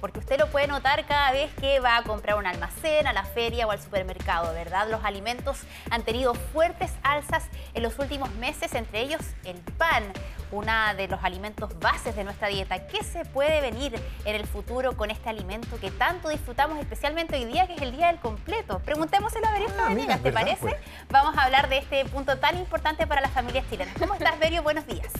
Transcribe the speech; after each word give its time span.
Porque 0.00 0.18
usted 0.18 0.38
lo 0.38 0.48
puede 0.50 0.66
notar 0.66 1.06
cada 1.06 1.30
vez 1.30 1.52
que 1.54 1.78
va 1.78 1.96
a 1.96 2.02
comprar 2.02 2.36
un 2.36 2.46
almacén, 2.46 3.06
a 3.06 3.12
la 3.12 3.24
feria 3.24 3.68
o 3.68 3.70
al 3.70 3.80
supermercado, 3.80 4.52
¿verdad? 4.52 4.88
Los 4.90 5.04
alimentos 5.04 5.60
han 5.90 6.02
tenido 6.02 6.34
fuertes 6.34 6.92
alzas 7.04 7.44
en 7.72 7.84
los 7.84 7.98
últimos 8.00 8.32
meses, 8.34 8.74
entre 8.74 9.00
ellos 9.00 9.20
el 9.44 9.56
pan, 9.78 10.02
uno 10.50 10.72
de 10.96 11.06
los 11.06 11.22
alimentos 11.22 11.78
bases 11.78 12.16
de 12.16 12.24
nuestra 12.24 12.48
dieta. 12.48 12.86
¿Qué 12.88 13.04
se 13.04 13.24
puede 13.24 13.60
venir 13.60 13.94
en 14.24 14.34
el 14.34 14.46
futuro 14.46 14.96
con 14.96 15.12
este 15.12 15.28
alimento 15.28 15.78
que 15.80 15.92
tanto 15.92 16.30
disfrutamos, 16.30 16.78
especialmente 16.78 17.36
hoy 17.36 17.44
día, 17.44 17.68
que 17.68 17.74
es 17.74 17.82
el 17.82 17.92
día 17.96 18.08
del 18.08 18.18
completo? 18.18 18.80
Preguntémoselo 18.80 19.46
a 19.46 19.52
Berio 19.52 19.68
ah, 19.78 20.18
¿te 20.20 20.32
parece? 20.32 20.62
Pues. 20.62 20.76
Vamos 21.10 21.38
a 21.38 21.44
hablar 21.44 21.68
de 21.68 21.78
este 21.78 22.04
punto 22.06 22.36
tan 22.38 22.58
importante 22.58 23.06
para 23.06 23.20
las 23.20 23.30
familias 23.30 23.64
chilenas. 23.70 23.94
¿Cómo 23.98 24.14
estás, 24.14 24.36
Berio? 24.40 24.64
Buenos 24.64 24.86
días. 24.86 25.12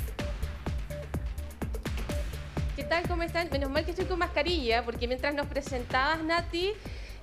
¿Qué 2.77 2.85
tal? 2.85 3.09
¿Cómo 3.09 3.23
están? 3.23 3.49
Menos 3.51 3.71
mal 3.71 3.87
que 3.87 3.93
estoy 3.93 4.05
con 4.05 4.19
mascarilla, 4.19 4.85
porque 4.85 5.09
mientras 5.09 5.35
nos 5.35 5.47
presentabas, 5.47 6.23
Nati, 6.23 6.75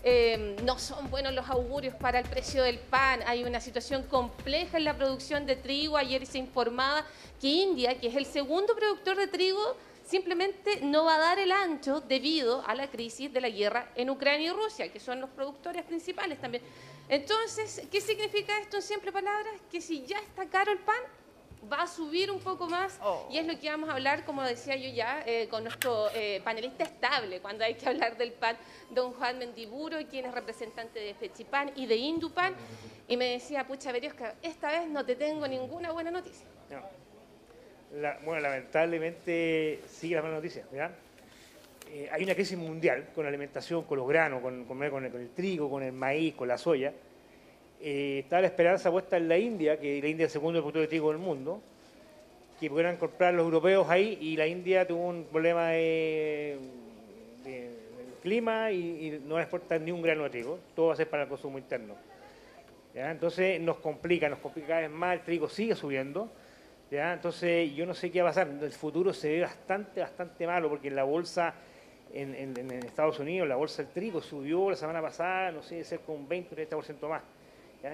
eh, 0.03 0.55
no 0.63 0.79
son 0.79 1.11
buenos 1.11 1.31
los 1.31 1.47
augurios 1.47 1.93
para 1.93 2.17
el 2.17 2.25
precio 2.27 2.63
del 2.63 2.79
pan. 2.79 3.19
Hay 3.27 3.43
una 3.43 3.61
situación 3.61 4.01
compleja 4.01 4.77
en 4.77 4.83
la 4.83 4.97
producción 4.97 5.45
de 5.45 5.55
trigo. 5.55 5.95
Ayer 5.95 6.25
se 6.25 6.39
informaba 6.39 7.05
que 7.39 7.49
India, 7.49 7.99
que 7.99 8.07
es 8.07 8.15
el 8.15 8.25
segundo 8.25 8.75
productor 8.75 9.15
de 9.15 9.27
trigo, 9.27 9.77
simplemente 10.03 10.79
no 10.81 11.05
va 11.05 11.17
a 11.17 11.19
dar 11.19 11.37
el 11.37 11.51
ancho 11.51 12.01
debido 12.01 12.65
a 12.65 12.73
la 12.73 12.89
crisis 12.89 13.31
de 13.31 13.39
la 13.39 13.49
guerra 13.49 13.91
en 13.93 14.09
Ucrania 14.09 14.47
y 14.47 14.53
Rusia, 14.53 14.91
que 14.91 14.99
son 14.99 15.21
los 15.21 15.29
productores 15.29 15.83
principales 15.83 16.41
también. 16.41 16.63
Entonces, 17.09 17.83
¿qué 17.91 18.01
significa 18.01 18.59
esto 18.59 18.77
en 18.77 18.81
simple 18.81 19.11
palabras? 19.11 19.53
Que 19.71 19.81
si 19.81 20.03
ya 20.03 20.17
está 20.17 20.47
caro 20.47 20.71
el 20.71 20.79
pan, 20.79 20.97
va 21.71 21.83
a 21.83 21.87
subir 21.87 22.31
un 22.31 22.39
poco 22.39 22.67
más 22.67 22.99
oh. 23.01 23.27
y 23.31 23.37
es 23.37 23.45
lo 23.45 23.59
que 23.59 23.69
vamos 23.69 23.89
a 23.89 23.93
hablar, 23.93 24.25
como 24.25 24.43
decía 24.43 24.75
yo 24.75 24.89
ya, 24.89 25.23
eh, 25.25 25.47
con 25.49 25.63
nuestro 25.63 26.09
eh, 26.13 26.41
panelista 26.43 26.83
estable, 26.83 27.39
cuando 27.39 27.63
hay 27.63 27.75
que 27.75 27.87
hablar 27.87 28.17
del 28.17 28.31
PAN, 28.33 28.57
don 28.89 29.13
Juan 29.13 29.37
Mendiburo, 29.37 29.97
quien 30.09 30.25
es 30.25 30.33
representante 30.33 30.99
de 30.99 31.13
Fechipan 31.13 31.71
y 31.75 31.85
de 31.85 31.95
Indupan, 31.95 32.53
y 33.07 33.17
me 33.17 33.31
decía, 33.31 33.65
pucha, 33.65 33.91
Veriosca, 33.91 34.35
esta 34.41 34.71
vez 34.71 34.89
no 34.89 35.05
te 35.05 35.15
tengo 35.15 35.47
ninguna 35.47 35.91
buena 35.91 36.11
noticia. 36.11 36.45
bueno, 38.23 38.41
lamentablemente 38.41 39.81
sigue 39.87 40.15
la 40.15 40.21
mala 40.21 40.35
noticia, 40.35 40.65
eh, 41.91 42.09
hay 42.11 42.23
una 42.23 42.33
crisis 42.33 42.57
mundial 42.57 43.09
con 43.13 43.23
la 43.23 43.29
alimentación, 43.29 43.83
con 43.83 43.99
los 43.99 44.07
granos, 44.07 44.41
con, 44.41 44.65
con 44.65 45.05
el 45.05 45.29
trigo, 45.29 45.69
con 45.69 45.83
el 45.83 45.91
maíz, 45.91 46.33
con 46.33 46.47
la 46.47 46.57
soya, 46.57 46.91
eh, 47.85 48.19
está 48.19 48.39
la 48.39 48.47
esperanza 48.47 48.89
puesta 48.89 49.17
en 49.17 49.27
la 49.27 49.37
India, 49.37 49.77
que 49.77 50.01
la 50.01 50.07
India 50.07 50.25
es 50.25 50.31
el 50.31 50.39
segundo 50.39 50.59
productor 50.61 50.83
de 50.83 50.87
trigo 50.87 51.11
del 51.11 51.17
mundo, 51.17 51.61
que 52.57 52.69
pudieran 52.69 52.95
comprar 52.95 53.33
los 53.33 53.43
europeos 53.43 53.89
ahí 53.89 54.17
y 54.21 54.37
la 54.37 54.47
India 54.47 54.87
tuvo 54.87 55.09
un 55.09 55.25
problema 55.25 55.67
de, 55.71 56.59
clima 58.21 58.71
y, 58.71 59.21
no 59.25 59.33
va 59.33 59.41
a 59.41 59.43
exportar 59.43 59.81
ni 59.81 59.91
un 59.91 60.01
grano 60.01 60.23
de 60.23 60.29
trigo, 60.29 60.59
todo 60.73 60.87
va 60.87 60.93
a 60.93 60.95
ser 60.95 61.09
para 61.09 61.23
el 61.23 61.29
consumo 61.29 61.57
interno. 61.57 61.95
Entonces 62.95 63.59
nos 63.59 63.79
complica, 63.79 64.29
nos 64.29 64.39
complica 64.39 64.69
cada 64.69 64.81
vez 64.81 64.89
más, 64.89 65.15
el 65.15 65.21
trigo 65.25 65.49
sigue 65.49 65.75
subiendo. 65.75 66.31
Entonces 66.89 67.75
yo 67.75 67.85
no 67.85 67.93
sé 67.93 68.09
qué 68.11 68.21
va 68.21 68.29
a 68.29 68.31
pasar, 68.31 68.47
el 68.47 68.71
futuro 68.71 69.11
se 69.11 69.29
ve 69.29 69.41
bastante, 69.41 69.99
bastante 69.99 70.47
malo 70.47 70.69
porque 70.69 70.89
la 70.89 71.03
bolsa 71.03 71.53
en, 72.13 72.33
en 72.33 72.71
Estados 72.71 73.19
Unidos, 73.19 73.45
la 73.45 73.57
bolsa 73.57 73.83
del 73.83 73.91
trigo 73.91 74.21
subió 74.21 74.69
la 74.69 74.77
semana 74.77 75.01
pasada, 75.01 75.51
no 75.51 75.61
sé, 75.61 75.83
cerca 75.83 76.05
de 76.07 76.13
un 76.13 76.29
20 76.29 76.55
o 76.55 76.57
30% 76.57 77.09
más 77.09 77.21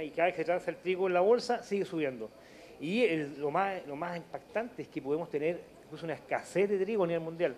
y 0.02 0.12
cada 0.12 0.28
vez 0.28 0.36
que 0.36 0.44
se 0.44 0.52
lanza 0.52 0.70
el 0.70 0.78
trigo 0.78 1.08
en 1.08 1.14
la 1.14 1.22
bolsa 1.22 1.64
sigue 1.64 1.84
subiendo. 1.84 2.30
Y 2.80 3.08
lo, 3.38 3.52
más, 3.52 3.86
lo 3.88 3.96
más 3.96 4.16
impactante 4.18 4.84
es 4.84 4.88
que 4.88 5.02
podemos 5.02 5.30
tener 5.30 5.60
incluso 5.84 6.06
una 6.06 6.14
escasez 6.14 6.70
de 6.70 6.78
trigo 6.78 7.04
a 7.04 7.08
nivel 7.08 7.22
mundial. 7.24 7.56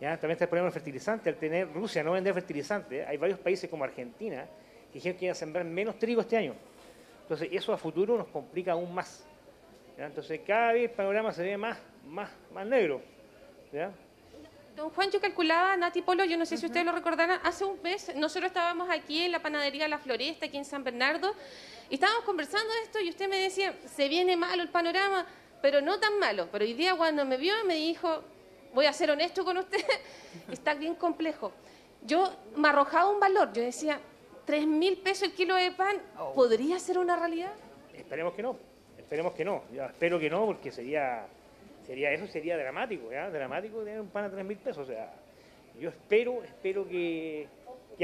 También 0.00 0.32
está 0.32 0.44
el 0.44 0.50
problema 0.50 0.66
del 0.66 0.72
fertilizante, 0.72 1.30
al 1.30 1.36
tener 1.36 1.72
Rusia 1.72 2.02
no 2.02 2.12
vender 2.12 2.34
fertilizante, 2.34 3.04
hay 3.04 3.16
varios 3.16 3.38
países 3.38 3.68
como 3.70 3.84
Argentina 3.84 4.46
que 4.88 4.94
dijeron 4.94 5.18
que 5.18 5.24
iban 5.26 5.32
a 5.32 5.34
sembrar 5.34 5.64
menos 5.64 5.98
trigo 5.98 6.20
este 6.20 6.36
año. 6.36 6.54
Entonces 7.22 7.48
eso 7.50 7.72
a 7.72 7.78
futuro 7.78 8.16
nos 8.16 8.28
complica 8.28 8.72
aún 8.72 8.94
más. 8.94 9.26
Entonces 9.96 10.40
cada 10.46 10.72
vez 10.72 10.90
el 10.90 10.90
panorama 10.90 11.32
se 11.32 11.42
ve 11.42 11.56
más, 11.56 11.78
más, 12.06 12.30
más 12.52 12.66
negro. 12.66 13.00
Don 14.76 14.90
Juan, 14.90 15.10
yo 15.10 15.18
calculaba, 15.22 15.74
Nati 15.74 16.02
Polo, 16.02 16.22
yo 16.26 16.36
no 16.36 16.44
sé 16.44 16.58
si 16.58 16.66
ustedes 16.66 16.84
lo 16.84 16.92
recordarán, 16.92 17.40
hace 17.42 17.64
un 17.64 17.80
mes 17.80 18.14
nosotros 18.14 18.48
estábamos 18.48 18.90
aquí 18.90 19.22
en 19.22 19.32
la 19.32 19.40
panadería 19.40 19.88
La 19.88 19.98
Floresta, 19.98 20.44
aquí 20.44 20.58
en 20.58 20.66
San 20.66 20.84
Bernardo, 20.84 21.34
y 21.88 21.94
estábamos 21.94 22.24
conversando 22.24 22.70
de 22.74 22.82
esto 22.82 23.00
y 23.00 23.08
usted 23.08 23.26
me 23.26 23.38
decía, 23.38 23.74
se 23.86 24.06
viene 24.08 24.36
malo 24.36 24.62
el 24.62 24.68
panorama, 24.68 25.24
pero 25.62 25.80
no 25.80 25.98
tan 25.98 26.18
malo. 26.18 26.50
Pero 26.52 26.66
hoy 26.66 26.74
día 26.74 26.94
cuando 26.94 27.24
me 27.24 27.38
vio 27.38 27.54
me 27.66 27.76
dijo, 27.76 28.22
voy 28.74 28.84
a 28.84 28.92
ser 28.92 29.10
honesto 29.10 29.46
con 29.46 29.56
usted, 29.56 29.82
está 30.52 30.74
bien 30.74 30.94
complejo. 30.94 31.52
Yo 32.02 32.30
me 32.54 32.68
arrojaba 32.68 33.08
un 33.08 33.18
valor, 33.18 33.54
yo 33.54 33.62
decía, 33.62 33.98
¿tres 34.44 34.66
mil 34.66 34.98
pesos 34.98 35.28
el 35.28 35.32
kilo 35.32 35.54
de 35.54 35.70
pan, 35.72 35.96
oh. 36.18 36.34
¿podría 36.34 36.78
ser 36.78 36.98
una 36.98 37.16
realidad? 37.16 37.54
Esperemos 37.94 38.34
que 38.34 38.42
no, 38.42 38.58
esperemos 38.98 39.32
que 39.32 39.44
no. 39.46 39.62
Yo 39.72 39.84
espero 39.86 40.20
que 40.20 40.28
no 40.28 40.44
porque 40.44 40.70
sería 40.70 41.26
sería 41.86 42.10
eso 42.12 42.26
sería 42.26 42.56
dramático, 42.56 43.10
¿ya? 43.10 43.30
Dramático 43.30 43.82
tener 43.82 44.00
un 44.00 44.08
pan 44.08 44.24
a 44.24 44.30
3 44.30 44.44
mil 44.44 44.58
pesos. 44.58 44.88
O 44.88 44.92
sea, 44.92 45.12
yo 45.80 45.90
espero, 45.90 46.42
espero 46.42 46.86
que, 46.88 47.46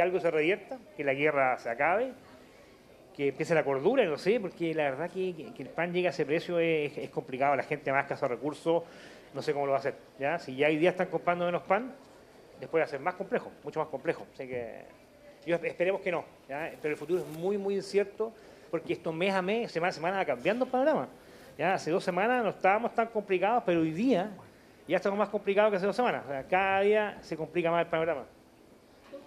algo 0.00 0.20
se 0.20 0.31
revierta, 0.31 0.78
que 0.97 1.04
la 1.04 1.15
guerra 1.15 1.59
se 1.59 1.69
acabe, 1.69 2.12
que 3.16 3.28
empiece 3.28 3.54
la 3.54 3.65
cordura, 3.65 4.04
no 4.04 4.16
sé, 4.16 4.41
porque 4.41 4.75
la 4.75 4.84
verdad 4.84 5.10
que, 5.10 5.53
el 5.59 5.69
pan 5.69 5.93
llegue 5.93 6.06
a 6.06 6.10
ese 6.10 6.25
precio 6.25 6.59
es, 6.59 7.10
complicado, 7.10 7.56
la 7.56 7.62
gente 7.62 7.93
más 7.93 8.04
escasos 8.04 8.28
recursos, 8.28 8.82
no 9.34 9.43
sé 9.43 9.53
cómo 9.53 9.66
lo 9.66 9.72
va 9.72 9.78
a 9.78 9.81
hacer. 9.81 9.94
¿ya? 10.19 10.38
Si 10.38 10.54
ya 10.56 10.69
hoy 10.69 10.76
día 10.76 10.91
están 10.91 11.09
comprando 11.09 11.44
menos 11.44 11.62
pan, 11.62 11.93
después 12.60 12.81
va 12.81 12.84
a 12.84 12.88
ser 12.88 13.00
más 13.00 13.14
complejo, 13.14 13.50
mucho 13.64 13.81
más 13.81 13.88
complejo. 13.88 14.26
Así 14.34 14.47
que 14.47 14.84
yo 15.44 15.56
esperemos 15.56 16.00
que 16.00 16.12
no, 16.12 16.25
pero 16.47 16.93
el 16.93 16.97
futuro 16.97 17.20
es 17.20 17.26
muy, 17.26 17.59
muy 17.59 17.75
incierto, 17.75 18.32
porque 18.70 18.93
esto 18.93 19.12
mes 19.12 19.34
a 19.34 19.43
mes, 19.43 19.72
semana 19.72 19.91
a 19.91 19.93
semana 19.93 20.16
va 20.19 20.25
cambiando 20.25 20.64
el 20.64 20.70
panorama. 20.70 21.09
Ya 21.58 21.74
hace 21.74 21.90
dos 21.90 22.02
semanas 22.02 22.42
no 22.42 22.50
estábamos 22.50 22.94
tan 22.94 23.08
complicados, 23.08 23.62
pero 23.66 23.80
hoy 23.80 23.90
día 23.90 24.30
ya 24.88 24.96
estamos 24.96 25.18
más 25.18 25.28
complicados 25.28 25.70
que 25.70 25.76
hace 25.76 25.86
dos 25.86 25.96
semanas. 25.96 26.24
cada 26.48 26.80
día 26.80 27.18
se 27.20 27.36
complica 27.36 27.70
más 27.70 27.84
el 27.84 27.90
panorama. 27.90 28.24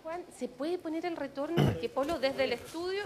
Juan, 0.03 0.23
¿se 0.29 0.47
puede 0.47 0.77
poner 0.77 1.05
el 1.05 1.17
retorno? 1.17 1.55
Porque 1.65 1.89
Polo, 1.89 2.19
desde 2.19 2.43
el 2.43 2.53
estudio, 2.53 3.01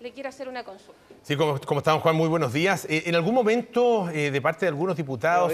le 0.00 0.12
quiere 0.12 0.28
hacer 0.28 0.48
una 0.48 0.64
consulta. 0.64 1.00
Sí, 1.22 1.36
como, 1.36 1.60
como 1.60 1.78
estamos, 1.78 2.02
Juan, 2.02 2.16
muy 2.16 2.28
buenos 2.28 2.52
días. 2.52 2.86
Eh, 2.88 3.04
en 3.06 3.14
algún 3.14 3.34
momento, 3.34 4.08
eh, 4.10 4.30
de 4.30 4.40
parte 4.42 4.66
de 4.66 4.68
algunos 4.68 4.96
diputados, 4.96 5.52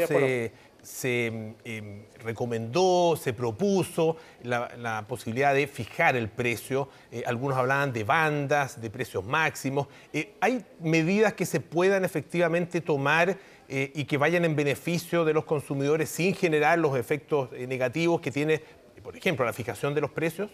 se 0.82 1.54
em, 1.64 2.04
recomendó, 2.22 3.16
se 3.16 3.32
propuso 3.32 4.16
la, 4.42 5.04
posibilidad 5.08 5.54
de 5.54 5.66
fijar 5.66 6.16
el 6.16 6.28
precio. 6.28 6.88
Eh, 7.10 7.22
algunos 7.26 7.56
hablaban 7.56 7.92
de 7.92 8.04
bandas, 8.04 8.80
de 8.80 8.90
precios 8.90 9.24
máximos. 9.24 9.88
Eh, 10.12 10.34
¿Hay 10.40 10.64
medidas 10.80 11.34
que 11.34 11.46
se 11.46 11.60
puedan 11.60 12.04
efectivamente 12.04 12.80
tomar 12.80 13.36
eh, 13.68 13.92
y 13.94 14.04
que 14.04 14.16
vayan 14.16 14.44
en 14.44 14.56
beneficio 14.56 15.24
de 15.24 15.34
los 15.34 15.44
consumidores 15.44 16.08
sin 16.08 16.34
generar 16.34 16.78
los 16.78 16.96
efectos 16.96 17.50
negativos 17.52 18.20
que 18.20 18.30
tiene, 18.30 18.62
por 19.02 19.16
ejemplo, 19.16 19.44
la 19.44 19.52
fijación 19.52 19.94
de 19.94 20.00
los 20.00 20.10
precios? 20.10 20.50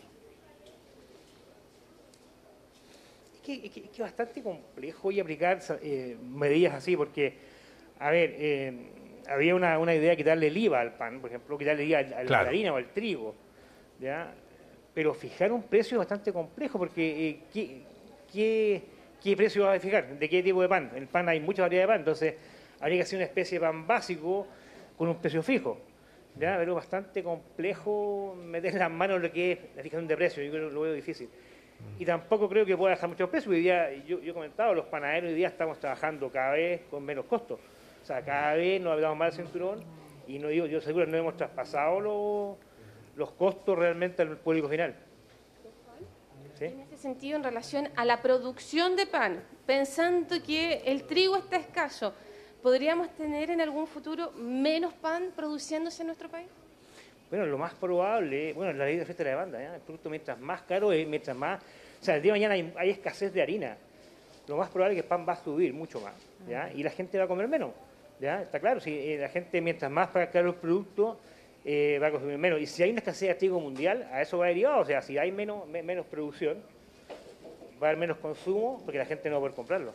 Es 3.55 3.71
que 3.71 3.85
es 3.93 3.99
bastante 3.99 4.43
complejo 4.43 5.11
y 5.13 5.21
aplicar 5.21 5.61
medidas 6.23 6.75
así, 6.75 6.97
porque, 6.97 7.35
a 7.99 8.11
ver, 8.11 8.75
había 9.29 9.55
una, 9.55 9.79
una, 9.79 9.95
idea 9.95 10.11
de 10.11 10.17
quitarle 10.17 10.49
el 10.49 10.57
IVA 10.57 10.81
al 10.81 10.95
pan, 10.95 11.21
por 11.21 11.31
ejemplo, 11.31 11.57
quitarle 11.59 11.85
el 11.85 11.91
IVA 11.91 11.99
a 12.19 12.25
la 12.25 12.41
harina 12.41 12.73
o 12.73 12.77
al 12.77 12.93
trigo. 12.93 13.35
¿ya? 14.01 14.33
Pero 14.95 15.15
fijar 15.15 15.53
un 15.53 15.63
precio 15.63 15.97
es 15.97 15.99
bastante 15.99 16.33
complejo 16.33 16.79
porque 16.79 17.29
eh, 17.29 17.41
¿qué, 17.53 17.83
qué, 18.33 18.83
qué, 19.23 19.37
precio 19.37 19.65
vas 19.65 19.77
a 19.77 19.81
fijar? 19.81 20.19
¿De 20.19 20.29
qué 20.29 20.43
tipo 20.43 20.63
de 20.63 20.69
pan? 20.69 20.91
En 20.95 21.03
el 21.03 21.09
pan 21.09 21.29
hay 21.29 21.41
mucha 21.41 21.63
variedad 21.63 21.85
de 21.85 21.89
pan, 21.89 21.99
entonces 21.99 22.35
habría 22.81 22.99
que 22.99 23.03
hacer 23.03 23.19
una 23.19 23.27
especie 23.27 23.59
de 23.59 23.67
pan 23.67 23.87
básico 23.87 24.47
con 24.97 25.09
un 25.09 25.17
precio 25.17 25.43
fijo. 25.43 25.79
¿ya? 26.39 26.57
Pero 26.59 26.73
es 26.73 26.77
bastante 26.77 27.23
complejo 27.23 28.37
meter 28.43 28.75
las 28.75 28.91
manos 28.91 29.17
en 29.17 29.23
lo 29.23 29.33
que 29.33 29.53
es 29.53 29.59
la 29.77 29.83
fijación 29.83 30.07
de 30.07 30.17
precio, 30.17 30.43
yo 30.43 30.51
creo 30.51 30.69
que 30.69 30.75
lo 30.75 30.81
veo 30.83 30.93
difícil. 30.93 31.29
Y 31.99 32.05
tampoco 32.05 32.49
creo 32.49 32.67
que 32.67 32.77
pueda 32.77 32.95
dejar 32.95 33.09
mucho 33.09 33.31
precio. 33.31 33.51
Hoy 33.51 33.61
día, 33.61 33.93
yo, 34.05 34.21
yo 34.21 34.31
he 34.31 34.35
comentado, 34.35 34.75
los 34.75 34.87
panaderos 34.87 35.31
hoy 35.31 35.37
día 35.37 35.49
estamos 35.49 35.79
trabajando 35.79 36.31
cada 36.31 36.53
vez 36.53 36.83
con 36.91 37.05
menos 37.05 37.25
costos. 37.25 37.59
O 38.03 38.07
sea, 38.07 38.23
cada 38.23 38.55
vez 38.55 38.81
nos 38.81 38.93
hablamos 38.93 39.19
más 39.19 39.37
del 39.37 39.47
cinturón 39.47 39.83
y 40.27 40.39
no 40.39 40.49
digo, 40.49 40.67
yo 40.67 40.81
seguro 40.81 41.07
no 41.07 41.17
hemos 41.17 41.37
traspasado 41.37 42.59
los, 43.17 43.31
costos 43.33 43.79
realmente 43.79 44.23
al 44.23 44.37
público 44.37 44.69
final. 44.69 44.95
En 46.59 46.81
ese 46.81 46.97
sentido, 46.97 47.37
en 47.37 47.45
relación 47.45 47.89
a 47.97 48.05
la 48.05 48.23
producción 48.23 48.97
de 48.97 49.07
pan, 49.07 49.43
pensando 49.67 50.43
que 50.43 50.83
el 50.87 51.05
trigo 51.05 51.37
está 51.37 51.57
escaso, 51.57 52.15
¿podríamos 52.63 53.11
tener 53.11 53.51
en 53.51 53.61
algún 53.61 53.87
futuro 53.87 54.33
menos 54.33 54.95
pan 54.95 55.33
produciéndose 55.37 56.03
en 56.03 56.07
nuestro 56.07 56.31
país? 56.31 56.49
Bueno, 57.31 57.47
lo 57.47 57.59
más 57.59 57.75
probable, 57.75 58.53
bueno, 58.53 58.73
la 58.73 58.85
ley 58.85 58.97
de 58.97 59.03
oferta 59.03 59.25
de 59.25 59.31
la 59.31 59.37
demanda, 59.37 59.75
el 59.75 59.81
producto 59.81 60.09
mientras 60.11 60.39
más 60.39 60.63
caro 60.63 60.93
es, 60.93 61.07
mientras 61.07 61.37
más, 61.37 61.61
o 62.01 62.05
sea, 62.05 62.17
el 62.17 62.23
día 62.23 62.33
de 62.33 62.39
mañana 62.39 62.55
hay, 62.55 62.73
hay, 62.77 62.91
escasez 62.91 63.33
de 63.33 63.43
harina, 63.43 63.77
lo 64.47 64.57
más 64.57 64.71
probable 64.71 64.95
es 64.95 65.03
que 65.03 65.05
el 65.05 65.09
pan 65.09 65.27
va 65.29 65.33
a 65.33 65.37
subir 65.37 65.75
mucho 65.75 66.01
más, 66.01 66.15
¿ya? 66.49 66.71
y 66.73 66.83
la 66.83 66.91
gente 66.91 67.19
va 67.19 67.25
a 67.25 67.29
comer 67.29 67.49
menos. 67.49 67.73
¿ya? 68.21 68.43
Está 68.43 68.61
claro, 68.61 68.81
si 68.81 68.93
eh, 68.93 69.19
la 69.19 69.29
gente 69.29 69.61
mientras 69.61 69.91
más 69.91 70.09
paga 70.09 70.31
caro 70.31 70.51
el 70.51 70.55
producto, 70.55 71.19
eh, 71.65 71.99
va 72.01 72.09
a 72.09 72.11
consumir 72.11 72.39
menos. 72.39 72.61
Y 72.61 72.67
si 72.67 72.83
hay 72.83 72.91
una 72.91 73.01
escasez 73.01 73.29
de 73.29 73.35
trigo 73.35 73.61
mundial, 73.61 74.09
a 74.13 74.23
eso 74.23 74.39
va 74.39 74.47
derivado. 74.47 74.81
O 74.81 74.85
sea, 74.85 75.03
si 75.03 75.19
hay 75.19 75.33
menos, 75.33 75.67
menos 75.67 76.07
producción, 76.07 76.63
va 77.83 77.89
a 77.89 77.91
haber 77.91 77.99
menos 77.99 78.19
consumo 78.19 78.81
porque 78.85 78.99
la 78.99 79.05
gente 79.05 79.29
no 79.29 79.35
va 79.35 79.39
a 79.39 79.41
poder 79.43 79.57
comprarlo. 79.57 79.93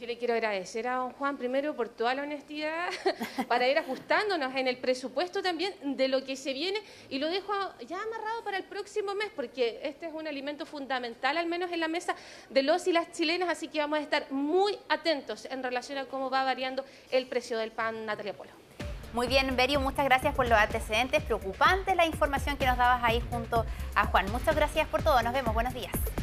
Yo 0.00 0.06
le 0.06 0.16
quiero 0.16 0.32
agradecer 0.32 0.88
a 0.88 0.94
don 0.94 1.12
Juan 1.12 1.36
primero 1.36 1.76
por 1.76 1.90
toda 1.90 2.14
la 2.14 2.22
honestidad 2.22 2.88
para 3.48 3.68
ir 3.68 3.76
ajustándonos 3.76 4.56
en 4.56 4.66
el 4.66 4.78
presupuesto 4.78 5.42
también 5.42 5.74
de 5.94 6.08
lo 6.08 6.24
que 6.24 6.36
se 6.36 6.54
viene 6.54 6.80
y 7.10 7.18
lo 7.18 7.28
dejo 7.28 7.52
ya 7.86 8.00
amarrado 8.00 8.42
para 8.42 8.56
el 8.56 8.64
próximo 8.64 9.14
mes 9.14 9.28
porque 9.36 9.78
este 9.82 10.06
es 10.06 10.14
un 10.14 10.26
alimento 10.26 10.64
fundamental 10.64 11.36
al 11.36 11.48
menos 11.48 11.70
en 11.70 11.80
la 11.80 11.88
mesa 11.88 12.16
de 12.48 12.62
los 12.62 12.86
y 12.86 12.94
las 12.94 13.12
chilenas, 13.12 13.50
así 13.50 13.68
que 13.68 13.78
vamos 13.80 13.98
a 13.98 14.02
estar 14.02 14.32
muy 14.32 14.78
atentos 14.88 15.44
en 15.50 15.62
relación 15.62 15.98
a 15.98 16.06
cómo 16.06 16.30
va 16.30 16.44
variando 16.44 16.82
el 17.10 17.26
precio 17.26 17.58
del 17.58 17.70
pan 17.70 18.06
Natalia 18.06 18.32
Polo. 18.32 18.52
Muy 19.12 19.26
bien, 19.26 19.54
Berio, 19.54 19.80
muchas 19.80 20.06
gracias 20.06 20.34
por 20.34 20.48
los 20.48 20.58
antecedentes. 20.58 21.22
Preocupante 21.24 21.94
la 21.94 22.06
información 22.06 22.56
que 22.56 22.64
nos 22.64 22.78
dabas 22.78 23.02
ahí 23.04 23.22
junto 23.30 23.66
a 23.94 24.06
Juan. 24.06 24.32
Muchas 24.32 24.56
gracias 24.56 24.88
por 24.88 25.02
todo. 25.02 25.20
Nos 25.22 25.34
vemos. 25.34 25.52
Buenos 25.52 25.74
días. 25.74 25.92